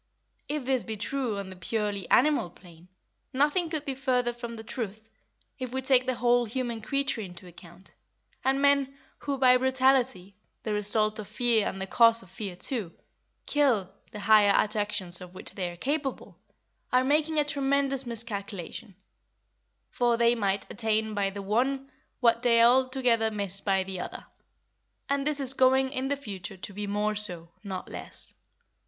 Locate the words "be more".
26.73-27.13